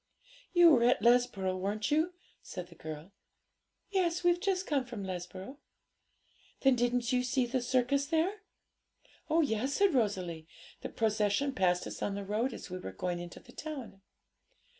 'You 0.51 0.71
were 0.71 0.83
at 0.85 1.03
Lesborough, 1.03 1.55
weren't 1.57 1.91
you?' 1.91 2.13
said 2.41 2.69
the 2.69 2.73
girl. 2.73 3.11
'Yes; 3.91 4.23
we've 4.23 4.39
just 4.39 4.65
come 4.65 4.83
from 4.83 5.03
Lesborough.' 5.03 5.59
'Then 6.61 6.75
didn't 6.75 7.13
you 7.13 7.21
see 7.21 7.45
the 7.45 7.61
circus 7.61 8.07
there?' 8.07 8.41
'Oh 9.29 9.41
yes,' 9.41 9.73
said 9.75 9.93
Rosalie; 9.93 10.47
'the 10.81 10.89
procession 10.89 11.53
passed 11.53 11.85
us 11.85 12.01
on 12.01 12.15
the 12.15 12.25
road 12.25 12.51
as 12.51 12.71
we 12.71 12.79
were 12.79 12.91
going 12.93 13.19
into 13.19 13.39
the 13.39 13.51
town.' 13.51 14.01